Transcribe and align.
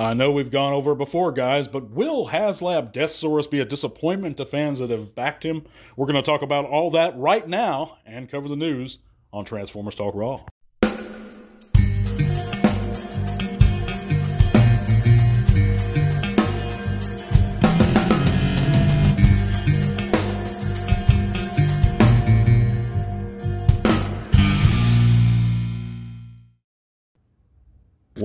I 0.00 0.14
know 0.14 0.32
we've 0.32 0.50
gone 0.50 0.72
over 0.72 0.94
before, 0.94 1.30
guys, 1.30 1.68
but 1.68 1.90
will 1.90 2.26
HasLab 2.26 2.90
Deathsaurus 2.90 3.50
be 3.50 3.60
a 3.60 3.66
disappointment 3.66 4.38
to 4.38 4.46
fans 4.46 4.78
that 4.78 4.88
have 4.88 5.14
backed 5.14 5.44
him? 5.44 5.66
We're 5.94 6.06
going 6.06 6.16
to 6.16 6.22
talk 6.22 6.40
about 6.40 6.64
all 6.64 6.92
that 6.92 7.18
right 7.18 7.46
now 7.46 7.98
and 8.06 8.26
cover 8.26 8.48
the 8.48 8.56
news 8.56 9.00
on 9.30 9.44
Transformers 9.44 9.94
Talk 9.94 10.14
Raw. 10.14 10.42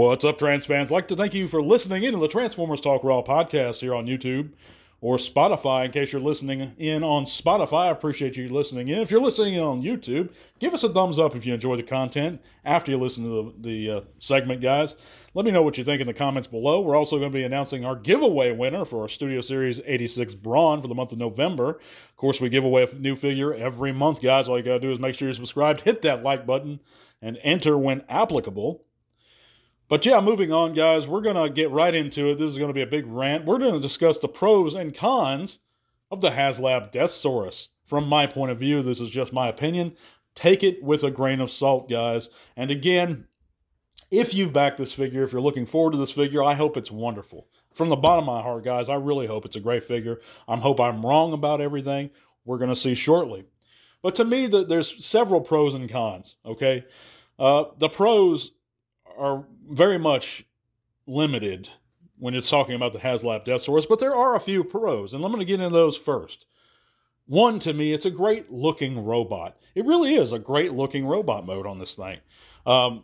What's 0.05 0.23
up, 0.23 0.37
trans 0.37 0.67
fans? 0.67 0.91
I'd 0.91 0.95
like 0.95 1.07
to 1.07 1.15
thank 1.15 1.33
you 1.33 1.47
for 1.47 1.63
listening 1.63 2.03
in 2.03 2.13
to 2.13 2.19
the 2.19 2.27
Transformers 2.27 2.79
Talk 2.79 3.04
Raw 3.04 3.23
podcast 3.23 3.82
here 3.82 3.96
on 3.96 4.05
YouTube 4.05 4.51
or 5.01 5.18
Spotify. 5.18 5.86
In 5.86 5.91
case 5.91 6.13
you're 6.13 6.21
listening 6.21 6.71
in 6.77 7.04
on 7.04 7.23
Spotify, 7.23 7.87
I 7.87 7.89
appreciate 7.89 8.37
you 8.37 8.47
listening 8.47 8.89
in. 8.89 8.99
If 8.99 9.10
you're 9.10 9.19
listening 9.19 9.55
in 9.55 9.63
on 9.63 9.82
YouTube, 9.82 10.32
give 10.60 10.75
us 10.75 10.83
a 10.83 10.89
thumbs 10.89 11.18
up 11.18 11.36
if 11.36 11.43
you 11.43 11.55
enjoy 11.55 11.75
the 11.75 11.83
content 11.83 12.39
after 12.65 12.91
you 12.91 12.97
listen 12.97 13.23
to 13.23 13.54
the, 13.57 13.69
the 13.69 13.97
uh, 13.97 14.01
segment, 14.19 14.61
guys. 14.61 14.96
Let 15.33 15.43
me 15.43 15.51
know 15.51 15.63
what 15.63 15.75
you 15.75 15.83
think 15.83 16.01
in 16.01 16.07
the 16.07 16.13
comments 16.13 16.47
below. 16.47 16.82
We're 16.82 16.96
also 16.96 17.18
going 17.18 17.32
to 17.32 17.35
be 17.35 17.43
announcing 17.43 17.83
our 17.83 17.96
giveaway 17.96 18.51
winner 18.51 18.85
for 18.85 19.01
our 19.01 19.10
Studio 19.10 19.41
Series 19.41 19.82
86 19.83 20.35
Brawn 20.35 20.83
for 20.83 20.87
the 20.87 20.96
month 20.96 21.13
of 21.13 21.18
November. 21.18 21.71
Of 21.71 22.15
course, 22.15 22.39
we 22.39 22.49
give 22.49 22.63
away 22.63 22.83
a 22.83 22.96
new 22.96 23.15
figure 23.15 23.55
every 23.55 23.91
month, 23.91 24.21
guys. 24.21 24.47
All 24.47 24.57
you 24.57 24.63
got 24.63 24.75
to 24.75 24.79
do 24.82 24.91
is 24.91 24.99
make 24.99 25.15
sure 25.15 25.29
you're 25.29 25.33
subscribed, 25.33 25.82
hit 25.82 26.04
that 26.04 26.21
like 26.21 26.46
button, 26.46 26.79
and 27.24 27.39
enter 27.41 27.75
when 27.75 28.04
applicable. 28.07 28.85
But 29.88 30.06
yeah, 30.06 30.20
moving 30.20 30.52
on, 30.52 30.74
guys, 30.74 31.07
we're 31.07 31.21
going 31.21 31.36
to 31.36 31.50
get 31.50 31.70
right 31.70 31.94
into 31.94 32.31
it. 32.31 32.38
This 32.38 32.52
is 32.52 32.58
going 32.58 32.70
to 32.70 32.73
be 32.73 32.81
a 32.81 32.88
big 32.88 33.06
rant. 33.06 33.45
We're 33.45 33.59
going 33.59 33.75
to 33.75 33.80
discuss 33.80 34.17
the 34.17 34.28
pros 34.28 34.73
and 34.73 34.95
cons 34.95 35.59
of 36.09 36.22
the 36.22 36.31
HasLab 36.31 36.92
Deathsaurus. 36.92 37.67
From 37.86 38.08
my 38.08 38.25
point 38.25 38.52
of 38.52 38.59
view, 38.59 38.81
this 38.81 39.00
is 39.00 39.09
just 39.09 39.31
my 39.31 39.47
opinion. 39.47 39.94
Take 40.33 40.64
it 40.64 40.81
with 40.81 41.03
a 41.03 41.11
grain 41.11 41.39
of 41.39 41.52
salt, 41.52 41.88
guys. 41.88 42.30
And 42.58 42.72
again, 42.72 43.27
if 44.09 44.33
you've 44.33 44.53
backed 44.53 44.77
this 44.77 44.94
figure, 44.94 45.23
if 45.23 45.31
you're 45.31 45.42
looking 45.42 45.67
forward 45.67 45.92
to 45.92 45.97
this 45.97 46.11
figure, 46.11 46.44
I 46.44 46.55
hope 46.55 46.77
it's 46.77 46.92
wonderful. 46.92 47.47
From 47.73 47.89
the 47.89 47.95
bottom 47.95 48.27
of 48.27 48.36
my 48.36 48.42
heart, 48.42 48.64
guys, 48.64 48.89
I 48.89 48.95
really 48.95 49.27
hope 49.27 49.45
it's 49.45 49.55
a 49.55 49.61
great 49.61 49.83
figure. 49.83 50.20
I 50.47 50.58
hope 50.58 50.80
I'm 50.80 51.05
wrong 51.05 51.33
about 51.33 51.61
everything. 51.61 52.09
We're 52.44 52.58
going 52.58 52.70
to 52.70 52.75
see 52.75 52.95
shortly. 52.95 53.45
But 54.02 54.16
to 54.16 54.25
me, 54.25 54.47
the, 54.47 54.66
there's 54.66 55.05
several 55.05 55.42
pros 55.42 55.75
and 55.75 55.89
cons, 55.89 56.38
okay? 56.45 56.86
Uh, 57.38 57.66
the 57.77 57.89
pros 57.89 58.52
are 59.17 59.45
very 59.69 59.97
much 59.97 60.45
limited 61.08 61.69
when 62.17 62.33
it's 62.33 62.49
talking 62.49 62.75
about 62.75 62.94
the 62.94 62.99
HasLab 62.99 63.45
Deathsaurus, 63.45 63.88
but 63.88 63.99
there 63.99 64.16
are 64.16 64.35
a 64.35 64.39
few 64.39 64.63
pros, 64.63 65.13
and 65.13 65.23
I'm 65.23 65.31
going 65.31 65.41
to 65.41 65.45
get 65.45 65.59
into 65.59 65.69
those 65.69 65.97
first. 65.97 66.45
One, 67.27 67.59
to 67.59 67.73
me, 67.73 67.93
it's 67.93 68.05
a 68.05 68.11
great 68.11 68.52
looking 68.52 69.03
robot. 69.03 69.58
It 69.73 69.86
really 69.86 70.16
is 70.16 70.31
a 70.31 70.39
great 70.39 70.73
looking 70.73 71.05
robot 71.05 71.45
mode 71.45 71.66
on 71.66 71.80
this 71.80 71.95
thing. 71.95 72.19
Um, 72.66 73.03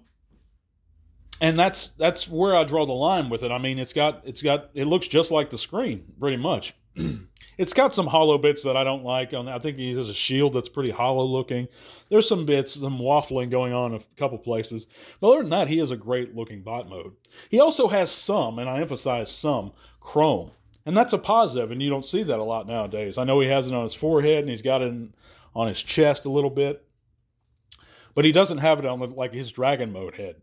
and 1.42 1.58
that's 1.58 1.90
that's 1.90 2.30
where 2.30 2.56
I 2.56 2.64
draw 2.64 2.86
the 2.86 2.94
line 2.94 3.30
with 3.30 3.42
it. 3.42 3.52
I 3.52 3.58
mean, 3.58 3.80
it's 3.80 3.94
got 3.94 4.26
it's 4.28 4.44
got 4.44 4.70
it 4.76 4.86
looks 4.86 5.08
just 5.08 5.32
like 5.32 5.50
the 5.50 5.58
screen, 5.58 6.06
pretty 6.20 6.38
much. 6.38 6.76
it's 7.58 7.74
got 7.74 7.94
some 7.94 8.08
hollow 8.08 8.38
bits 8.38 8.64
that 8.64 8.78
I 8.78 8.84
don't 8.84 9.04
like. 9.04 9.34
On 9.34 9.48
I 9.48 9.60
think 9.60 9.78
he 9.78 9.94
has 9.96 10.10
a 10.10 10.14
shield 10.14 10.54
that's 10.54 10.70
pretty 10.70 10.92
hollow 10.92 11.24
looking. 11.24 11.68
There's 12.10 12.28
some 12.28 12.46
bits, 12.46 12.74
some 12.74 13.00
waffling 13.00 13.50
going 13.50 13.74
on 13.74 13.94
a 13.94 14.00
couple 14.18 14.38
places. 14.38 14.88
But 15.20 15.30
other 15.30 15.42
than 15.42 15.50
that, 15.52 15.68
he 15.68 15.78
has 15.78 15.92
a 15.92 15.98
great 15.98 16.36
looking 16.36 16.62
bot 16.62 16.90
mode. 16.90 17.14
He 17.50 17.60
also 17.60 17.88
has 17.88 18.12
some, 18.12 18.60
and 18.60 18.70
I 18.70 18.82
emphasize 18.82 19.32
some, 19.32 19.74
chrome. 20.00 20.52
And 20.86 20.98
that's 20.98 21.14
a 21.14 21.18
positive, 21.18 21.72
and 21.72 21.82
you 21.82 21.90
don't 21.90 22.06
see 22.06 22.24
that 22.24 22.40
a 22.40 22.44
lot 22.44 22.68
nowadays. 22.68 23.18
I 23.18 23.24
know 23.24 23.40
he 23.40 23.48
has 23.48 23.68
it 23.68 23.74
on 23.74 23.84
his 23.84 23.94
forehead 23.94 24.40
and 24.40 24.50
he's 24.50 24.64
got 24.64 24.82
it 24.82 24.94
on 25.54 25.68
his 25.68 25.82
chest 25.82 26.26
a 26.26 26.32
little 26.32 26.50
bit. 26.50 26.84
But 28.14 28.26
he 28.26 28.32
doesn't 28.32 28.58
have 28.58 28.80
it 28.80 28.86
on 28.86 29.00
like 29.12 29.34
his 29.34 29.52
dragon 29.52 29.94
mode 29.94 30.16
head. 30.16 30.36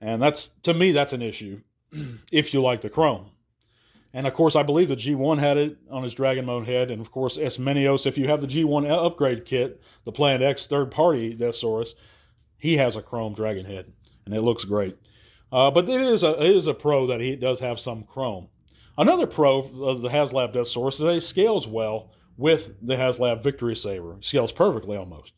And 0.00 0.20
that's 0.20 0.48
to 0.62 0.74
me 0.74 0.92
that's 0.92 1.12
an 1.12 1.22
issue 1.22 1.60
if 2.32 2.52
you 2.52 2.62
like 2.62 2.80
the 2.80 2.90
chrome. 2.90 3.30
And 4.14 4.26
of 4.26 4.34
course, 4.34 4.56
I 4.56 4.62
believe 4.62 4.88
the 4.88 4.96
G1 4.96 5.38
had 5.38 5.58
it 5.58 5.76
on 5.90 6.02
his 6.02 6.14
Dragon 6.14 6.46
Mode 6.46 6.66
head. 6.66 6.90
And 6.90 7.00
of 7.00 7.10
course, 7.10 7.36
Ismenios, 7.36 8.06
if 8.06 8.16
you 8.16 8.26
have 8.28 8.40
the 8.40 8.46
G1 8.46 8.88
upgrade 8.88 9.44
kit, 9.44 9.82
the 10.04 10.12
Planet 10.12 10.42
X 10.42 10.66
third 10.66 10.90
party 10.90 11.36
Deathsaurus, 11.36 11.94
he 12.56 12.76
has 12.76 12.96
a 12.96 13.02
chrome 13.02 13.34
Dragon 13.34 13.66
head, 13.66 13.92
and 14.24 14.34
it 14.34 14.40
looks 14.40 14.64
great. 14.64 14.96
Uh, 15.52 15.70
but 15.70 15.88
it 15.88 16.00
is, 16.00 16.22
a, 16.22 16.42
it 16.42 16.56
is 16.56 16.66
a 16.66 16.74
pro 16.74 17.06
that 17.06 17.20
he 17.20 17.36
does 17.36 17.60
have 17.60 17.80
some 17.80 18.02
chrome. 18.04 18.48
Another 18.96 19.26
pro 19.26 19.60
of 19.60 20.02
the 20.02 20.08
HasLab 20.08 20.52
Deathsaurus 20.52 20.94
is 20.94 20.98
that 20.98 21.14
he 21.14 21.20
scales 21.20 21.68
well 21.68 22.10
with 22.36 22.74
the 22.82 22.96
HasLab 22.96 23.42
Victory 23.42 23.76
Saber. 23.76 24.16
Scales 24.20 24.52
perfectly 24.52 24.96
almost. 24.96 25.34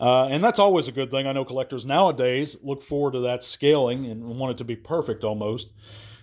Uh, 0.00 0.26
and 0.26 0.42
that's 0.42 0.58
always 0.58 0.88
a 0.88 0.92
good 0.92 1.10
thing. 1.10 1.26
I 1.26 1.32
know 1.32 1.44
collectors 1.44 1.84
nowadays 1.84 2.56
look 2.62 2.82
forward 2.82 3.14
to 3.14 3.20
that 3.20 3.42
scaling 3.42 4.06
and 4.06 4.24
want 4.24 4.52
it 4.52 4.58
to 4.58 4.64
be 4.64 4.76
perfect 4.76 5.24
almost. 5.24 5.72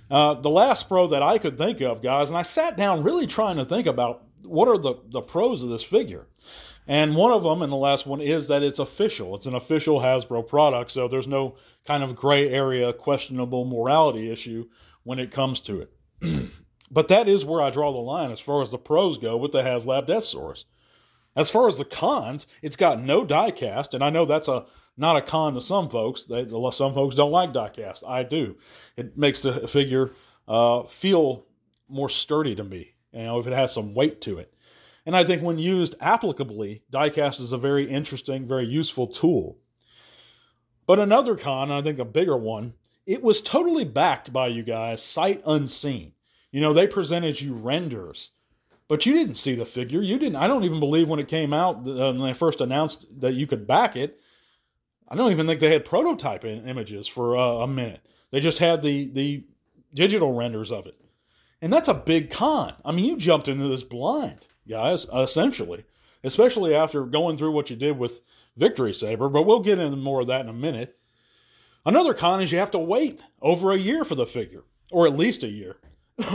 Uh, 0.10 0.36
the 0.36 0.50
last 0.50 0.88
pro 0.88 1.08
that 1.08 1.24
I 1.24 1.38
could 1.38 1.58
think 1.58 1.82
of, 1.82 2.02
guys, 2.02 2.30
and 2.30 2.38
I 2.38 2.44
sat 2.44 2.78
down 2.78 3.04
really 3.04 3.26
trying 3.26 3.58
to 3.58 3.66
think 3.66 3.88
about 3.88 4.24
what 4.44 4.68
are 4.68 4.78
the, 4.78 4.96
the 5.10 5.22
pros 5.22 5.64
of 5.64 5.70
this 5.70 5.84
figure. 5.84 6.28
And 6.88 7.16
one 7.16 7.32
of 7.32 7.42
them, 7.42 7.64
and 7.64 7.72
the 7.72 7.78
last 7.78 8.06
one, 8.06 8.22
is 8.22 8.48
that 8.50 8.62
it's 8.62 8.78
official. 8.78 9.36
It's 9.36 9.48
an 9.48 9.56
official 9.56 10.00
Hasbro 10.00 10.48
product, 10.48 10.92
so 10.92 11.08
there's 11.08 11.28
no 11.28 11.56
kind 11.86 12.04
of 12.04 12.16
gray 12.16 12.50
area, 12.50 12.94
questionable 12.94 13.66
morality 13.66 14.32
issue 14.32 14.68
when 15.04 15.18
it 15.18 15.32
comes 15.32 15.60
to 15.62 15.82
it. 15.82 16.52
but 16.92 17.08
that 17.08 17.28
is 17.28 17.44
where 17.44 17.62
I 17.62 17.72
draw 17.72 17.92
the 17.92 17.98
line 17.98 18.32
as 18.32 18.40
far 18.40 18.62
as 18.62 18.70
the 18.70 18.78
pros 18.78 19.18
go 19.18 19.36
with 19.38 19.52
the 19.52 19.64
HasLab 19.64 20.08
Deathsaurus. 20.08 20.66
As 21.36 21.50
far 21.50 21.68
as 21.68 21.78
the 21.78 21.86
cons, 21.86 22.46
it's 22.62 22.76
got 22.76 23.02
no 23.02 23.26
diecast, 23.26 23.94
and 23.94 24.04
I 24.04 24.12
know 24.12 24.26
that's 24.26 24.48
a 24.48 24.66
not 24.98 25.18
a 25.18 25.22
con 25.22 25.54
to 25.54 25.62
some 25.62 25.90
folks. 25.90 26.26
They, 26.26 26.46
some 26.72 26.94
folks 26.94 27.16
don't 27.16 27.32
like 27.32 27.54
diecast. 27.54 28.08
I 28.08 28.24
do. 28.24 28.58
It 28.96 29.18
makes 29.18 29.42
the 29.42 29.68
figure 29.68 30.12
uh, 30.48 30.84
feel 30.84 31.46
more 31.88 32.10
sturdy 32.10 32.56
to 32.56 32.64
me. 32.64 32.94
You 33.12 33.24
know, 33.24 33.40
if 33.40 33.48
it 33.48 33.54
has 33.54 33.74
some 33.74 33.94
weight 33.94 34.22
to 34.22 34.40
it. 34.40 34.54
And 35.06 35.16
I 35.16 35.24
think 35.24 35.42
when 35.42 35.58
used 35.58 36.00
applicably, 36.00 36.82
diecast 36.92 37.40
is 37.40 37.52
a 37.52 37.58
very 37.58 37.88
interesting, 37.88 38.48
very 38.48 38.66
useful 38.66 39.08
tool. 39.08 39.58
But 40.88 41.00
another 41.00 41.36
con, 41.36 41.72
I 41.72 41.82
think 41.82 42.00
a 42.00 42.06
bigger 42.06 42.38
one, 42.38 42.74
it 43.06 43.22
was 43.22 43.42
totally 43.42 43.86
backed 43.86 44.34
by 44.34 44.48
you 44.48 44.64
guys, 44.64 45.04
sight 45.04 45.42
unseen. 45.46 46.14
You 46.52 46.62
know, 46.62 46.74
they 46.74 46.88
presented 46.88 47.40
you 47.40 47.54
renders 47.54 48.32
but 48.88 49.06
you 49.06 49.14
didn't 49.14 49.36
see 49.36 49.56
the 49.56 49.66
figure. 49.66 50.02
You 50.02 50.20
didn't. 50.20 50.36
I 50.36 50.48
don't 50.48 50.64
even 50.64 50.80
believe 50.80 51.10
when 51.10 51.20
it 51.20 51.28
came 51.28 51.54
out 51.54 51.88
uh, 51.88 52.14
when 52.14 52.22
they 52.22 52.34
first 52.34 52.62
announced 52.62 53.08
that 53.22 53.34
you 53.34 53.48
could 53.48 53.66
back 53.66 53.96
it. 53.96 54.20
I 55.08 55.16
don't 55.16 55.32
even 55.32 55.48
think 55.48 55.60
they 55.60 55.72
had 55.72 55.86
prototype 55.86 56.46
images 56.46 57.08
for 57.08 57.38
uh, 57.38 57.64
a 57.64 57.68
minute. 57.68 58.02
They 58.32 58.40
just 58.40 58.58
had 58.58 58.82
the 58.82 59.10
the 59.12 59.46
digital 59.94 60.34
renders 60.34 60.72
of 60.72 60.88
it, 60.88 60.96
and 61.62 61.72
that's 61.72 61.88
a 61.88 61.94
big 61.94 62.32
con. 62.32 62.74
I 62.84 62.92
mean, 62.92 63.06
you 63.06 63.18
jumped 63.18 63.48
into 63.48 63.68
this 63.68 63.84
blind, 63.84 64.46
guys. 64.68 65.06
Essentially, 65.14 65.84
especially 66.24 66.76
after 66.76 67.06
going 67.06 67.38
through 67.38 67.52
what 67.52 67.70
you 67.70 67.76
did 67.76 67.98
with 67.98 68.22
Victory 68.58 68.94
Saber. 68.94 69.30
But 69.30 69.44
we'll 69.44 69.60
get 69.60 69.80
into 69.80 69.98
more 69.98 70.22
of 70.22 70.28
that 70.28 70.42
in 70.42 70.50
a 70.50 70.54
minute. 70.54 70.98
Another 71.86 72.16
con 72.16 72.42
is 72.42 72.52
you 72.52 72.58
have 72.58 72.72
to 72.72 72.80
wait 72.80 73.22
over 73.42 73.72
a 73.72 73.78
year 73.78 74.04
for 74.04 74.16
the 74.16 74.26
figure, 74.26 74.64
or 74.92 75.06
at 75.06 75.18
least 75.18 75.44
a 75.44 75.48
year. 75.48 75.78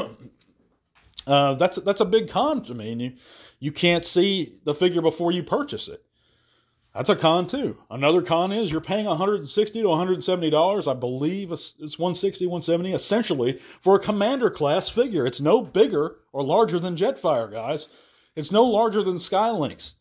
Uh, 1.27 1.55
that's 1.55 1.77
that's 1.77 2.01
a 2.01 2.05
big 2.07 2.29
con 2.29 2.63
to 2.63 2.75
me, 2.75 2.91
and 2.91 3.03
you 3.03 3.13
you 3.61 3.71
can't 3.71 4.07
see 4.07 4.59
the 4.65 4.75
figure 4.75 5.03
before 5.03 5.31
you 5.31 5.43
purchase 5.43 5.87
it. 5.87 6.03
That's 6.95 7.11
a 7.11 7.15
con 7.15 7.47
too. 7.47 7.81
Another 7.91 8.21
con 8.21 8.51
is 8.51 8.73
you're 8.73 8.81
paying 8.81 9.07
160 9.07 9.83
to 9.83 9.89
170 9.89 10.51
dollars, 10.51 10.89
I 10.89 10.95
believe 10.95 11.53
it's 11.53 11.75
160, 11.79 12.47
170, 12.47 12.93
essentially 12.93 13.59
for 13.59 13.95
a 13.95 14.01
commander 14.01 14.51
class 14.51 14.89
figure. 14.89 15.25
It's 15.25 15.41
no 15.41 15.63
bigger 15.63 16.17
or 16.33 16.43
larger 16.43 16.81
than 16.81 16.97
Jetfire, 16.97 17.51
guys. 17.51 17.89
It's 18.35 18.51
no 18.51 18.65
larger 18.65 19.03
than 19.03 19.17
Skylynx. 19.17 19.95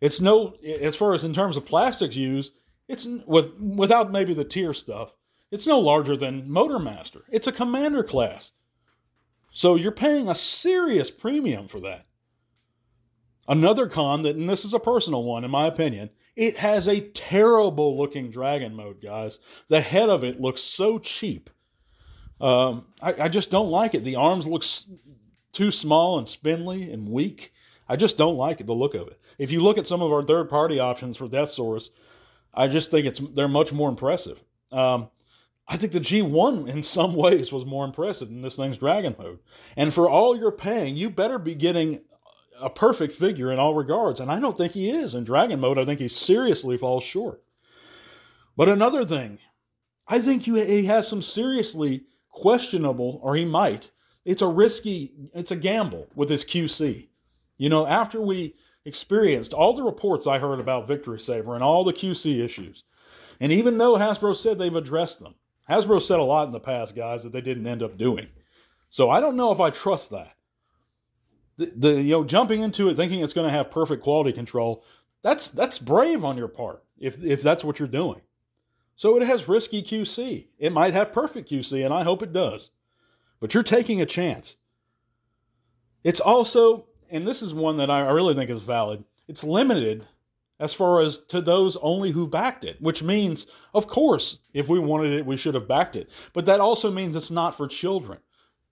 It's 0.00 0.20
no 0.22 0.54
as 0.64 0.96
far 0.96 1.12
as 1.12 1.24
in 1.24 1.34
terms 1.34 1.58
of 1.58 1.66
plastics 1.66 2.16
used, 2.16 2.54
it's 2.88 3.06
with 3.26 3.52
without 3.60 4.10
maybe 4.10 4.32
the 4.32 4.44
tier 4.44 4.72
stuff. 4.72 5.14
It's 5.50 5.66
no 5.66 5.80
larger 5.80 6.16
than 6.16 6.48
Motormaster. 6.48 7.22
It's 7.30 7.46
a 7.46 7.52
commander 7.52 8.02
class. 8.02 8.52
So 9.50 9.74
you're 9.74 9.92
paying 9.92 10.28
a 10.28 10.34
serious 10.34 11.10
premium 11.10 11.68
for 11.68 11.80
that. 11.80 12.06
Another 13.48 13.88
con 13.88 14.22
that, 14.22 14.36
and 14.36 14.48
this 14.48 14.64
is 14.64 14.74
a 14.74 14.80
personal 14.80 15.24
one 15.24 15.44
in 15.44 15.50
my 15.50 15.66
opinion, 15.66 16.10
it 16.36 16.56
has 16.56 16.88
a 16.88 17.00
terrible 17.00 17.98
looking 17.98 18.30
dragon 18.30 18.74
mode, 18.74 19.00
guys. 19.02 19.40
The 19.68 19.80
head 19.80 20.08
of 20.08 20.24
it 20.24 20.40
looks 20.40 20.62
so 20.62 20.98
cheap. 20.98 21.50
Um, 22.40 22.86
I, 23.02 23.24
I, 23.24 23.28
just 23.28 23.50
don't 23.50 23.68
like 23.68 23.94
it. 23.94 24.02
The 24.02 24.16
arms 24.16 24.46
look 24.46 24.64
too 25.52 25.70
small 25.70 26.18
and 26.18 26.26
spindly 26.26 26.90
and 26.90 27.10
weak. 27.10 27.52
I 27.86 27.96
just 27.96 28.16
don't 28.16 28.36
like 28.36 28.60
it, 28.60 28.66
the 28.66 28.72
look 28.72 28.94
of 28.94 29.08
it. 29.08 29.20
If 29.38 29.50
you 29.50 29.60
look 29.60 29.76
at 29.76 29.86
some 29.86 30.00
of 30.00 30.10
our 30.10 30.22
third 30.22 30.48
party 30.48 30.80
options 30.80 31.18
for 31.18 31.28
Deathsaurus, 31.28 31.90
I 32.54 32.68
just 32.68 32.90
think 32.90 33.06
it's 33.06 33.18
they're 33.18 33.48
much 33.48 33.72
more 33.72 33.90
impressive. 33.90 34.42
Um, 34.72 35.10
I 35.68 35.76
think 35.76 35.92
the 35.92 36.00
G1 36.00 36.68
in 36.68 36.82
some 36.82 37.14
ways 37.26 37.52
was 37.52 37.66
more 37.66 37.84
impressive 37.84 38.28
than 38.28 38.42
this 38.42 38.56
thing's 38.56 38.78
Dragon 38.78 39.14
mode. 39.18 39.40
And 39.76 39.92
for 39.92 40.08
all 40.08 40.36
you're 40.36 40.50
paying, 40.50 40.96
you 40.96 41.10
better 41.10 41.38
be 41.38 41.54
getting 41.54 42.00
a 42.60 42.70
perfect 42.70 43.14
figure 43.14 43.52
in 43.52 43.58
all 43.58 43.74
regards. 43.74 44.20
And 44.20 44.30
I 44.30 44.40
don't 44.40 44.56
think 44.56 44.72
he 44.72 44.90
is 44.90 45.14
in 45.14 45.24
Dragon 45.24 45.60
mode. 45.60 45.78
I 45.78 45.84
think 45.84 46.00
he 46.00 46.08
seriously 46.08 46.76
falls 46.76 47.02
short. 47.02 47.42
But 48.56 48.68
another 48.68 49.04
thing, 49.04 49.38
I 50.06 50.18
think 50.18 50.42
he 50.42 50.84
has 50.86 51.06
some 51.08 51.22
seriously 51.22 52.04
questionable, 52.30 53.20
or 53.22 53.36
he 53.36 53.44
might. 53.44 53.90
It's 54.24 54.42
a 54.42 54.46
risky, 54.46 55.12
it's 55.34 55.50
a 55.50 55.56
gamble 55.56 56.06
with 56.14 56.28
his 56.28 56.44
QC. 56.44 57.08
You 57.58 57.68
know, 57.68 57.86
after 57.86 58.20
we 58.20 58.54
experienced 58.84 59.52
all 59.52 59.72
the 59.72 59.82
reports 59.82 60.26
I 60.26 60.38
heard 60.38 60.60
about 60.60 60.88
Victory 60.88 61.18
Saber 61.18 61.54
and 61.54 61.62
all 61.62 61.84
the 61.84 61.92
QC 61.92 62.42
issues, 62.42 62.84
and 63.40 63.52
even 63.52 63.78
though 63.78 63.94
Hasbro 63.94 64.36
said 64.36 64.58
they've 64.58 64.74
addressed 64.74 65.20
them, 65.20 65.34
Hasbro 65.68 66.02
said 66.02 66.18
a 66.18 66.24
lot 66.24 66.46
in 66.46 66.52
the 66.52 66.60
past, 66.60 66.94
guys, 66.94 67.22
that 67.22 67.32
they 67.32 67.40
didn't 67.40 67.66
end 67.66 67.82
up 67.82 67.96
doing. 67.96 68.26
So 68.90 69.08
I 69.08 69.20
don't 69.20 69.36
know 69.36 69.52
if 69.52 69.60
I 69.60 69.70
trust 69.70 70.10
that. 70.10 70.34
The, 71.60 71.72
the 71.76 72.02
you 72.02 72.12
know 72.12 72.24
jumping 72.24 72.62
into 72.62 72.88
it 72.88 72.96
thinking 72.96 73.20
it's 73.20 73.34
going 73.34 73.46
to 73.46 73.52
have 73.52 73.70
perfect 73.70 74.02
quality 74.02 74.32
control, 74.32 74.82
that's 75.22 75.50
that's 75.50 75.78
brave 75.78 76.24
on 76.24 76.38
your 76.38 76.48
part 76.48 76.82
if 76.98 77.22
if 77.22 77.42
that's 77.42 77.62
what 77.62 77.78
you're 77.78 77.88
doing. 77.88 78.22
So 78.96 79.16
it 79.16 79.26
has 79.26 79.46
risky 79.48 79.82
QC. 79.82 80.46
It 80.58 80.72
might 80.72 80.94
have 80.94 81.12
perfect 81.12 81.50
QC, 81.50 81.84
and 81.84 81.92
I 81.92 82.02
hope 82.02 82.22
it 82.22 82.32
does. 82.32 82.70
But 83.40 83.52
you're 83.52 83.62
taking 83.62 84.00
a 84.00 84.06
chance. 84.06 84.56
It's 86.02 86.20
also, 86.20 86.86
and 87.10 87.26
this 87.26 87.42
is 87.42 87.52
one 87.52 87.76
that 87.76 87.90
I 87.90 88.00
really 88.10 88.34
think 88.34 88.50
is 88.50 88.62
valid, 88.62 89.04
it's 89.28 89.44
limited 89.44 90.06
as 90.60 90.74
far 90.74 91.00
as 91.00 91.18
to 91.28 91.40
those 91.40 91.76
only 91.76 92.10
who 92.10 92.26
backed 92.26 92.64
it, 92.64 92.80
which 92.80 93.02
means, 93.02 93.46
of 93.72 93.86
course, 93.86 94.38
if 94.52 94.68
we 94.68 94.78
wanted 94.78 95.14
it, 95.14 95.26
we 95.26 95.36
should 95.36 95.54
have 95.54 95.68
backed 95.68 95.96
it. 95.96 96.10
But 96.34 96.46
that 96.46 96.60
also 96.60 96.90
means 96.90 97.16
it's 97.16 97.30
not 97.30 97.56
for 97.56 97.66
children. 97.66 98.18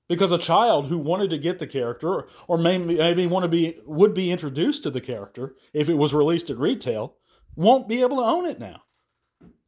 Because 0.08 0.32
a 0.32 0.38
child 0.38 0.86
who 0.86 0.98
wanted 0.98 1.30
to 1.30 1.38
get 1.38 1.58
the 1.58 1.66
character, 1.66 2.26
or 2.46 2.56
maybe, 2.56 2.96
maybe 2.96 3.26
want 3.26 3.44
to 3.44 3.48
be, 3.48 3.78
would 3.84 4.14
be 4.14 4.30
introduced 4.30 4.82
to 4.84 4.90
the 4.90 5.02
character 5.02 5.54
if 5.74 5.88
it 5.88 5.94
was 5.94 6.14
released 6.14 6.48
at 6.48 6.58
retail, 6.58 7.16
won't 7.56 7.88
be 7.88 8.00
able 8.00 8.16
to 8.16 8.22
own 8.22 8.46
it 8.46 8.58
now. 8.58 8.82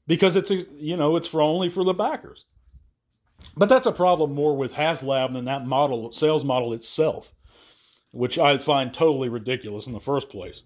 Because 0.06 0.36
it's 0.36 0.50
you 0.50 0.96
know, 0.96 1.16
it's 1.16 1.28
for 1.28 1.42
only 1.42 1.68
for 1.68 1.84
the 1.84 1.94
backers. 1.94 2.46
But 3.56 3.68
that's 3.68 3.86
a 3.86 3.92
problem 3.92 4.34
more 4.34 4.56
with 4.56 4.74
HasLab 4.74 5.34
than 5.34 5.44
that 5.44 5.66
model 5.66 6.12
sales 6.12 6.44
model 6.44 6.72
itself, 6.72 7.34
which 8.10 8.38
I 8.38 8.58
find 8.58 8.92
totally 8.92 9.28
ridiculous 9.28 9.86
in 9.86 9.92
the 9.92 10.00
first 10.00 10.28
place. 10.28 10.62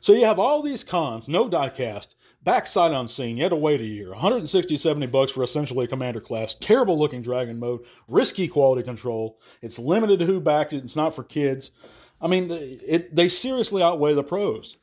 So 0.00 0.12
you 0.12 0.24
have 0.26 0.38
all 0.38 0.62
these 0.62 0.84
cons, 0.84 1.28
no 1.28 1.48
diecast, 1.48 2.14
backside 2.44 2.92
unseen, 2.92 3.36
you 3.36 3.42
had 3.42 3.50
to 3.50 3.56
wait 3.56 3.80
a 3.80 3.86
year, 3.86 4.10
160, 4.10 4.76
70 4.76 5.06
bucks 5.08 5.32
for 5.32 5.42
essentially 5.42 5.86
a 5.86 5.88
commander 5.88 6.20
class, 6.20 6.54
terrible 6.54 6.98
looking 6.98 7.22
dragon 7.22 7.58
mode, 7.58 7.84
risky 8.06 8.46
quality 8.46 8.82
control, 8.82 9.40
it's 9.62 9.78
limited 9.78 10.18
to 10.20 10.26
who 10.26 10.40
backed 10.40 10.72
it, 10.72 10.84
it's 10.84 10.96
not 10.96 11.14
for 11.14 11.24
kids. 11.24 11.70
I 12.20 12.28
mean, 12.28 12.48
it, 12.50 13.14
they 13.14 13.28
seriously 13.28 13.82
outweigh 13.82 14.14
the 14.14 14.22
pros. 14.22 14.76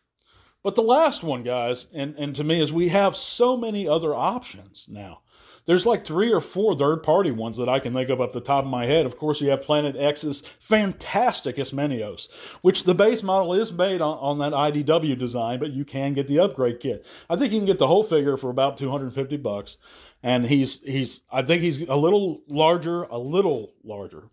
But 0.63 0.75
the 0.75 0.83
last 0.83 1.23
one, 1.23 1.43
guys, 1.43 1.87
and, 1.93 2.15
and 2.17 2.35
to 2.35 2.43
me, 2.43 2.61
is 2.61 2.71
we 2.71 2.89
have 2.89 3.15
so 3.15 3.57
many 3.57 3.87
other 3.87 4.13
options 4.13 4.87
now. 4.89 5.21
There's 5.65 5.85
like 5.85 6.05
three 6.05 6.31
or 6.31 6.41
four 6.41 6.75
third 6.75 7.03
party 7.03 7.31
ones 7.31 7.57
that 7.57 7.69
I 7.69 7.79
can 7.79 7.93
think 7.93 8.09
of 8.09 8.19
up 8.19 8.33
the 8.33 8.41
top 8.41 8.63
of 8.63 8.69
my 8.69 8.85
head. 8.85 9.05
Of 9.05 9.17
course, 9.17 9.41
you 9.41 9.51
have 9.51 9.61
Planet 9.61 9.95
X's 9.95 10.41
fantastic 10.59 11.57
Ismenios, 11.57 12.31
which 12.61 12.83
the 12.83 12.95
base 12.95 13.21
model 13.21 13.53
is 13.53 13.71
made 13.71 14.01
on, 14.01 14.17
on 14.17 14.39
that 14.39 14.53
IDW 14.53 15.17
design, 15.17 15.59
but 15.59 15.71
you 15.71 15.85
can 15.85 16.13
get 16.13 16.27
the 16.27 16.39
upgrade 16.39 16.79
kit. 16.79 17.05
I 17.29 17.35
think 17.35 17.53
you 17.53 17.59
can 17.59 17.65
get 17.65 17.77
the 17.77 17.87
whole 17.87 18.03
figure 18.03 18.37
for 18.37 18.49
about 18.49 18.77
250 18.77 19.37
bucks. 19.37 19.77
And 20.23 20.45
he's 20.45 20.81
he's 20.81 21.21
I 21.31 21.41
think 21.41 21.61
he's 21.61 21.81
a 21.87 21.95
little 21.95 22.41
larger, 22.47 23.03
a 23.03 23.17
little 23.17 23.73
larger, 23.83 24.29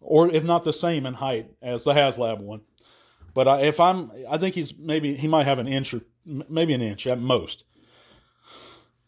or 0.00 0.28
if 0.28 0.42
not 0.42 0.64
the 0.64 0.72
same 0.72 1.06
in 1.06 1.14
height 1.14 1.50
as 1.62 1.84
the 1.84 1.92
HasLab 1.92 2.40
one. 2.40 2.62
But 3.34 3.48
I, 3.48 3.62
if 3.62 3.80
I'm, 3.80 4.10
I 4.28 4.38
think 4.38 4.54
he's 4.54 4.76
maybe 4.76 5.14
he 5.14 5.28
might 5.28 5.44
have 5.44 5.58
an 5.58 5.68
inch 5.68 5.94
or 5.94 6.00
maybe 6.24 6.74
an 6.74 6.82
inch 6.82 7.06
at 7.06 7.20
most. 7.20 7.64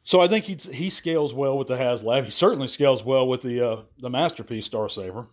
So 0.04 0.20
I 0.20 0.28
think 0.28 0.44
he 0.44 0.54
he 0.54 0.90
scales 0.90 1.32
well 1.32 1.56
with 1.56 1.68
the 1.68 1.76
HasLab. 1.76 2.24
He 2.24 2.30
certainly 2.30 2.68
scales 2.68 3.04
well 3.04 3.28
with 3.28 3.42
the 3.42 3.60
uh, 3.60 3.82
the 3.98 4.10
masterpiece 4.10 4.66
Star 4.66 4.88
Saber. 4.88 5.26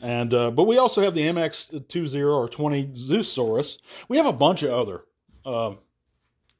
And 0.00 0.32
uh, 0.34 0.50
but 0.50 0.64
we 0.64 0.78
also 0.78 1.02
have 1.02 1.14
the 1.14 1.22
MX20 1.22 2.34
or 2.34 2.48
20 2.48 2.86
Zeusaurus. 2.88 3.78
We 4.08 4.16
have 4.16 4.26
a 4.26 4.32
bunch 4.32 4.62
of 4.62 4.70
other 4.72 5.04
uh, 5.44 5.74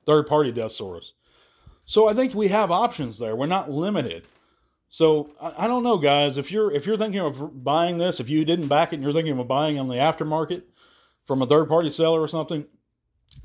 third 0.07 0.27
party 0.27 0.53
Deathsaurus. 0.53 1.13
So 1.85 2.09
I 2.09 2.15
think 2.15 2.35
we 2.35 2.49
have 2.49 2.71
options 2.71 3.19
there. 3.19 3.35
We're 3.35 3.47
not 3.47 3.71
limited. 3.71 4.27
So 4.89 5.31
I, 5.41 5.65
I, 5.65 5.69
don't 5.69 5.83
know, 5.83 5.97
guys. 5.97 6.37
If 6.37 6.53
you're 6.53 6.71
if 6.71 6.87
you're 6.87 6.97
thinking 6.97 7.21
of 7.21 7.65
buying 7.65 7.97
this, 7.97 8.21
if 8.21 8.29
you 8.29 8.45
didn't 8.45 8.69
back 8.69 8.93
it 8.93 8.97
and 8.97 9.03
you're 9.03 9.13
thinking 9.13 9.39
of 9.39 9.49
buying 9.49 9.79
on 9.79 9.89
the 9.89 9.97
aftermarket 9.97 10.63
from 11.27 11.43
a 11.43 11.47
third 11.47 11.69
party 11.69 11.91
seller 11.91 12.21
or 12.21 12.29
something, 12.29 12.65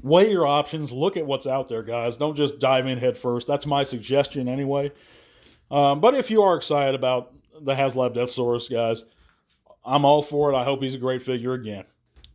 weigh 0.02 0.32
your 0.32 0.48
options, 0.48 0.92
look 0.92 1.18
at 1.18 1.26
what's 1.26 1.48
out 1.48 1.70
there, 1.70 1.84
guys. 1.84 2.18
Don't 2.18 2.36
just 2.36 2.60
dive 2.60 2.88
in 2.88 2.98
head 2.98 3.18
first. 3.18 3.48
That's 3.48 3.66
my 3.66 3.84
suggestion 3.84 4.48
anyway. 4.48 4.92
Um, 5.70 6.00
but 6.00 6.14
if 6.14 6.32
you 6.32 6.44
are 6.44 6.56
excited 6.56 6.96
about 6.96 7.34
the 7.62 7.74
HasLab 7.74 8.16
Deathsaurus, 8.16 8.70
guys, 8.70 9.04
I'm 9.84 10.06
all 10.06 10.22
for 10.22 10.52
it. 10.52 10.56
I 10.56 10.64
hope 10.64 10.82
he's 10.82 10.96
a 10.96 11.00
great 11.00 11.22
figure 11.22 11.54
again. 11.54 11.86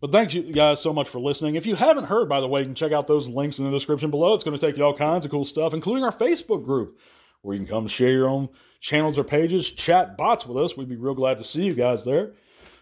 But 0.00 0.10
thanks 0.10 0.34
you 0.34 0.52
guys 0.52 0.82
so 0.82 0.92
much 0.92 1.08
for 1.08 1.20
listening. 1.20 1.54
If 1.54 1.64
you 1.64 1.76
haven't 1.76 2.04
heard, 2.04 2.28
by 2.28 2.40
the 2.40 2.48
way, 2.48 2.60
you 2.60 2.66
can 2.66 2.74
check 2.74 2.90
out 2.90 3.06
those 3.06 3.28
links 3.28 3.60
in 3.60 3.64
the 3.64 3.70
description 3.70 4.10
below. 4.10 4.34
It's 4.34 4.42
going 4.42 4.58
to 4.58 4.66
take 4.66 4.76
you 4.76 4.84
all 4.84 4.96
kinds 4.96 5.24
of 5.24 5.30
cool 5.30 5.44
stuff, 5.44 5.74
including 5.74 6.02
our 6.02 6.10
Facebook 6.10 6.64
group, 6.64 6.98
where 7.42 7.54
you 7.54 7.60
can 7.60 7.68
come 7.68 7.86
share 7.86 8.10
your 8.10 8.28
own 8.28 8.48
channels 8.80 9.16
or 9.16 9.22
pages, 9.22 9.70
chat 9.70 10.16
bots 10.16 10.44
with 10.44 10.56
us. 10.56 10.76
We'd 10.76 10.88
be 10.88 10.96
real 10.96 11.14
glad 11.14 11.38
to 11.38 11.44
see 11.44 11.62
you 11.62 11.74
guys 11.74 12.04
there. 12.04 12.32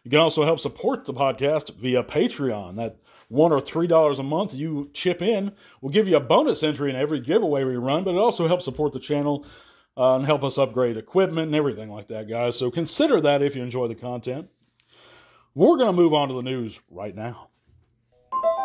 You 0.05 0.11
can 0.11 0.20
also 0.20 0.44
help 0.44 0.61
support 0.61 1.05
the 1.05 1.12
podcast 1.12 1.75
via 1.76 2.02
Patreon. 2.02 2.76
That 2.76 2.97
one 3.29 3.52
or 3.52 3.61
three 3.61 3.87
dollars 3.87 4.19
a 4.19 4.23
month 4.23 4.55
you 4.55 4.91
chip 4.93 5.23
in 5.23 5.52
will 5.81 5.91
give 5.91 6.08
you 6.08 6.17
a 6.17 6.20
bonus 6.20 6.62
entry 6.62 6.91
in 6.91 6.97
every 6.97 7.20
giveaway 7.20 7.64
we 7.64 7.76
run, 7.76 8.05
but 8.05 8.14
it 8.14 8.19
also 8.19 8.49
helps 8.49 8.64
support 8.64 8.93
the 8.93 8.99
channel 9.00 9.47
uh, 9.97 10.17
and 10.17 10.25
help 10.25 10.43
us 10.43 10.58
upgrade 10.58 10.97
equipment 10.97 11.47
and 11.47 11.55
everything 11.55 11.91
like 11.91 12.06
that, 12.08 12.29
guys. 12.29 12.58
So 12.58 12.70
consider 12.70 13.20
that 13.20 13.43
if 13.43 13.55
you 13.55 13.62
enjoy 13.62 13.88
the 13.88 13.94
content. 13.94 14.49
We're 15.55 15.76
going 15.76 15.88
to 15.88 15.93
move 15.93 16.14
on 16.14 16.29
to 16.29 16.35
the 16.35 16.43
news 16.43 16.81
right 16.91 17.14
now. 17.14 17.49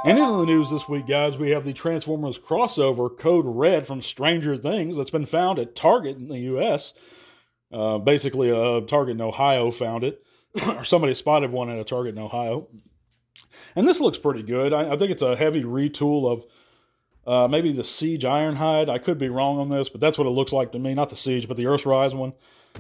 And 0.06 0.20
in 0.20 0.24
the 0.24 0.46
news 0.46 0.70
this 0.70 0.88
week, 0.88 1.08
guys, 1.08 1.36
we 1.36 1.50
have 1.50 1.66
the 1.66 1.74
Transformers 1.74 2.38
crossover 2.38 3.18
Code 3.18 3.46
Red 3.48 3.88
from 3.88 4.04
Stranger 4.04 4.56
Things 4.56 4.96
that's 4.96 5.10
been 5.10 5.26
found 5.26 5.58
at 5.58 5.76
Target 5.76 6.18
in 6.18 6.28
the 6.28 6.38
U.S. 6.42 6.94
Uh, 7.72 7.98
basically, 7.98 8.52
a 8.52 8.82
Target 8.82 9.16
in 9.16 9.22
Ohio 9.22 9.72
found 9.72 10.04
it, 10.04 10.24
or 10.68 10.84
somebody 10.84 11.14
spotted 11.14 11.52
one 11.52 11.70
at 11.70 11.80
a 11.80 11.84
Target 11.84 12.16
in 12.16 12.22
Ohio. 12.22 12.68
And 13.76 13.88
this 13.88 14.00
looks 14.00 14.18
pretty 14.18 14.44
good. 14.44 14.74
I, 14.74 14.94
I 14.94 14.98
think 14.98 15.12
it's 15.12 15.22
a 15.22 15.36
heavy 15.36 15.64
retool 15.64 16.32
of 16.32 16.46
uh, 17.28 17.48
maybe 17.48 17.72
the 17.72 17.84
Siege 17.84 18.24
Ironhide. 18.24 18.90
I 18.90 18.98
could 18.98 19.18
be 19.18 19.30
wrong 19.30 19.60
on 19.60 19.70
this, 19.70 19.90
but 19.90 20.00
that's 20.00 20.18
what 20.18 20.28
it 20.28 20.32
looks 20.32 20.54
like 20.54 20.72
to 20.74 20.80
me. 20.80 20.94
Not 20.94 21.10
the 21.10 21.16
Siege, 21.16 21.48
but 21.48 21.58
the 21.58 21.64
Earthrise 21.64 22.16
one. 22.16 22.34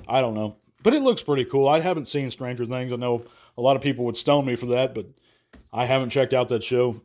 I 0.08 0.22
don't 0.22 0.34
know. 0.34 0.58
But 0.84 0.94
it 0.94 1.02
looks 1.02 1.24
pretty 1.24 1.46
cool. 1.46 1.68
I 1.68 1.80
haven't 1.80 2.08
seen 2.08 2.30
Stranger 2.30 2.66
Things. 2.66 2.94
I 2.94 2.98
know 2.98 3.26
a 3.58 3.62
lot 3.62 3.76
of 3.76 3.82
people 3.82 4.06
would 4.06 4.18
stone 4.18 4.46
me 4.46 4.56
for 4.56 4.68
that, 4.68 4.94
but 4.94 5.08
I 5.74 5.86
haven't 5.86 6.12
checked 6.12 6.34
out 6.34 6.50
that 6.50 6.64
show. 6.64 7.02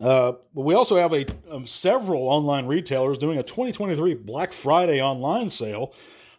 Uh, 0.00 0.32
but 0.54 0.62
we 0.62 0.74
also 0.74 0.96
have 0.96 1.12
a 1.12 1.26
um, 1.50 1.66
several 1.66 2.28
online 2.28 2.66
retailers 2.66 3.18
doing 3.18 3.38
a 3.38 3.42
2023 3.42 4.14
Black 4.14 4.52
Friday 4.52 5.02
online 5.02 5.50
sale. 5.50 5.92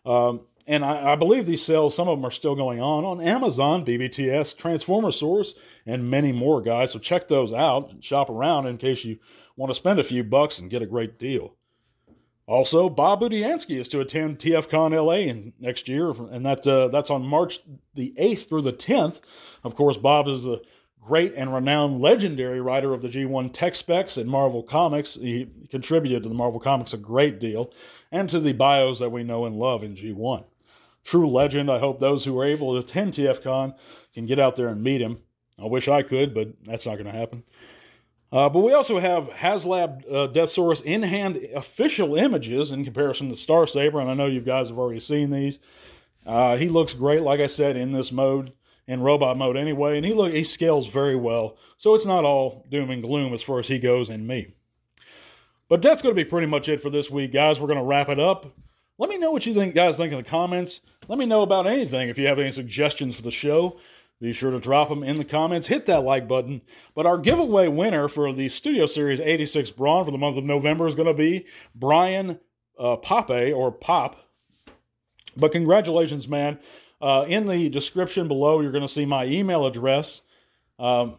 Um, 0.05 0.41
and 0.69 0.85
I, 0.85 1.13
I, 1.13 1.15
believe 1.15 1.47
these 1.47 1.65
sales, 1.65 1.95
some 1.95 2.07
of 2.07 2.19
them 2.19 2.25
are 2.25 2.31
still 2.31 2.53
going 2.53 2.79
on 2.79 3.03
on 3.03 3.19
Amazon, 3.19 3.83
BBTS, 3.83 4.55
Transformer 4.55 5.09
Source, 5.09 5.55
and 5.87 6.11
many 6.11 6.31
more, 6.31 6.61
guys. 6.61 6.91
So 6.91 6.99
check 6.99 7.27
those 7.27 7.51
out 7.51 7.89
and 7.89 8.03
shop 8.03 8.29
around 8.29 8.67
in 8.67 8.77
case 8.77 9.03
you 9.03 9.17
want 9.57 9.71
to 9.71 9.75
spend 9.75 9.99
a 9.99 10.03
few 10.03 10.23
bucks 10.23 10.59
and 10.59 10.69
get 10.69 10.83
a 10.83 10.85
great 10.85 11.17
deal. 11.17 11.55
Also, 12.45 12.87
Bob 12.87 13.21
Budiansky 13.21 13.79
is 13.79 13.87
to 13.87 14.01
attend 14.01 14.37
TFCon 14.37 14.91
LA 14.91 15.31
in 15.31 15.53
next 15.59 15.87
year, 15.87 16.11
and 16.11 16.45
that 16.45 16.67
uh, 16.67 16.87
that's 16.89 17.09
on 17.09 17.25
March 17.25 17.61
the 17.95 18.13
8th 18.19 18.47
through 18.47 18.61
the 18.61 18.73
10th. 18.73 19.21
Of 19.63 19.73
course, 19.73 19.97
Bob 19.97 20.27
is 20.27 20.45
a 20.45 20.59
great 21.01 21.33
and 21.33 21.51
renowned 21.51 21.99
legendary 21.99 22.61
writer 22.61 22.93
of 22.93 23.01
the 23.01 23.07
G1 23.07 23.53
tech 23.53 23.73
specs 23.73 24.17
and 24.17 24.29
Marvel 24.29 24.61
Comics. 24.61 25.15
He 25.15 25.49
contributed 25.71 26.21
to 26.21 26.29
the 26.29 26.35
Marvel 26.35 26.59
Comics 26.59 26.93
a 26.93 26.97
great 26.97 27.39
deal 27.39 27.73
and 28.11 28.29
to 28.29 28.39
the 28.39 28.53
bios 28.53 28.99
that 28.99 29.11
we 29.11 29.23
know 29.23 29.45
and 29.45 29.55
love 29.55 29.83
in 29.83 29.95
G1 29.95 30.43
true 31.03 31.27
legend. 31.27 31.71
I 31.71 31.79
hope 31.79 31.99
those 31.99 32.23
who 32.23 32.39
are 32.39 32.45
able 32.45 32.73
to 32.73 32.79
attend 32.79 33.13
TFCon 33.13 33.77
can 34.13 34.25
get 34.25 34.39
out 34.39 34.55
there 34.55 34.67
and 34.69 34.83
meet 34.83 35.01
him. 35.01 35.17
I 35.61 35.65
wish 35.65 35.87
I 35.87 36.03
could, 36.03 36.33
but 36.33 36.53
that's 36.63 36.85
not 36.85 36.95
going 36.95 37.05
to 37.05 37.17
happen. 37.17 37.43
Uh, 38.31 38.47
but 38.47 38.59
we 38.59 38.73
also 38.73 38.99
have 38.99 39.29
HasLab 39.29 40.03
uh, 40.11 40.81
in 40.85 41.01
hand 41.01 41.37
official 41.55 42.15
images 42.15 42.71
in 42.71 42.85
comparison 42.85 43.27
to 43.29 43.35
Star 43.35 43.65
Saber, 43.65 43.99
and 43.99 44.09
I 44.09 44.13
know 44.13 44.27
you 44.27 44.41
guys 44.41 44.69
have 44.69 44.77
already 44.77 44.99
seen 44.99 45.31
these. 45.31 45.59
Uh, 46.25 46.55
he 46.55 46.69
looks 46.69 46.93
great, 46.93 47.23
like 47.23 47.39
I 47.39 47.47
said, 47.47 47.75
in 47.75 47.91
this 47.91 48.11
mode, 48.11 48.53
in 48.87 49.01
robot 49.01 49.35
mode 49.37 49.57
anyway, 49.57 49.97
and 49.97 50.05
he 50.05 50.13
look 50.13 50.31
he 50.31 50.43
scales 50.43 50.89
very 50.89 51.15
well. 51.15 51.57
So 51.77 51.95
it's 51.95 52.05
not 52.05 52.23
all 52.23 52.67
doom 52.69 52.91
and 52.91 53.01
gloom 53.01 53.33
as 53.33 53.41
far 53.41 53.57
as 53.57 53.67
he 53.67 53.79
goes 53.79 54.09
and 54.09 54.27
me. 54.27 54.53
But 55.69 55.81
that's 55.81 56.01
going 56.01 56.15
to 56.15 56.23
be 56.23 56.29
pretty 56.29 56.47
much 56.47 56.69
it 56.69 56.81
for 56.81 56.89
this 56.89 57.09
week, 57.09 57.31
guys. 57.31 57.59
We're 57.59 57.67
going 57.67 57.79
to 57.79 57.85
wrap 57.85 58.09
it 58.09 58.19
up. 58.19 58.45
Let 58.99 59.09
me 59.09 59.17
know 59.17 59.31
what 59.31 59.45
you 59.45 59.53
think, 59.53 59.75
guys, 59.75 59.95
think 59.95 60.11
in 60.11 60.17
the 60.17 60.23
comments. 60.23 60.81
Let 61.07 61.17
me 61.17 61.25
know 61.25 61.41
about 61.41 61.67
anything. 61.67 62.09
If 62.09 62.17
you 62.17 62.27
have 62.27 62.37
any 62.37 62.51
suggestions 62.51 63.15
for 63.15 63.21
the 63.21 63.31
show, 63.31 63.79
be 64.19 64.33
sure 64.33 64.51
to 64.51 64.59
drop 64.59 64.89
them 64.89 65.03
in 65.03 65.15
the 65.15 65.23
comments. 65.23 65.67
Hit 65.67 65.85
that 65.85 66.03
like 66.03 66.27
button. 66.27 66.61
But 66.93 67.05
our 67.05 67.17
giveaway 67.17 67.69
winner 67.69 68.09
for 68.09 68.33
the 68.33 68.49
Studio 68.49 68.85
Series 68.85 69.21
86 69.21 69.71
Brawn 69.71 70.03
for 70.03 70.11
the 70.11 70.17
month 70.17 70.35
of 70.35 70.43
November 70.43 70.85
is 70.85 70.95
going 70.95 71.07
to 71.07 71.13
be 71.13 71.45
Brian 71.73 72.41
uh, 72.77 72.97
Pape 72.97 73.55
or 73.55 73.71
Pop. 73.71 74.17
But 75.37 75.53
congratulations, 75.53 76.27
man. 76.27 76.59
Uh, 77.01 77.25
in 77.29 77.45
the 77.45 77.69
description 77.69 78.27
below, 78.27 78.59
you're 78.59 78.73
going 78.73 78.81
to 78.81 78.89
see 78.89 79.05
my 79.05 79.23
email 79.23 79.65
address. 79.65 80.23
Um, 80.77 81.15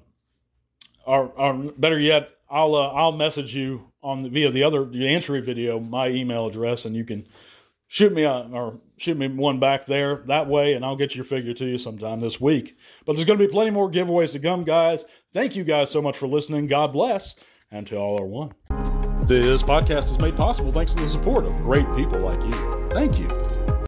or, 1.07 1.29
or, 1.29 1.55
better 1.79 1.99
yet, 1.99 2.29
I'll 2.51 2.75
uh, 2.75 2.89
I'll 2.89 3.13
message 3.13 3.57
you 3.57 3.91
on 4.03 4.21
the, 4.21 4.29
via 4.29 4.51
the 4.51 4.65
other 4.65 4.85
the 4.85 5.09
entry 5.09 5.41
video 5.41 5.81
my 5.81 6.09
email 6.09 6.47
address, 6.47 6.85
and 6.85 6.95
you 6.95 7.05
can 7.05 7.27
shoot 7.91 8.13
me 8.13 8.23
a, 8.23 8.49
or 8.53 8.79
shoot 8.99 9.17
me 9.17 9.27
one 9.27 9.59
back 9.59 9.85
there 9.85 10.23
that 10.27 10.47
way, 10.47 10.75
and 10.75 10.85
I'll 10.85 10.97
get 10.97 11.17
your 11.17 11.25
figure 11.25 11.53
to 11.53 11.65
you 11.65 11.77
sometime 11.77 12.21
this 12.21 12.41
week. 12.41 12.79
But 13.05 13.15
there's 13.15 13.25
going 13.25 13.39
to 13.39 13.45
be 13.45 13.51
plenty 13.51 13.73
more 13.73 13.91
giveaways 13.91 14.31
to 14.33 14.39
come, 14.39 14.63
guys. 14.63 15.05
Thank 15.33 15.57
you 15.57 15.65
guys 15.65 15.91
so 15.91 16.01
much 16.01 16.17
for 16.17 16.29
listening. 16.29 16.69
God 16.69 16.93
bless, 16.93 17.35
and 17.73 17.87
to 17.89 17.97
all 17.97 18.21
are 18.21 18.27
one. 18.27 18.53
This 19.27 19.65
podcast 19.65 20.07
is 20.07 20.21
made 20.21 20.37
possible 20.37 20.71
thanks 20.71 20.95
to 20.95 21.03
the 21.03 21.09
support 21.09 21.45
of 21.45 21.53
great 21.63 21.87
people 21.97 22.21
like 22.21 22.41
you. 22.43 22.89
Thank 22.91 23.19
you. 23.19 23.50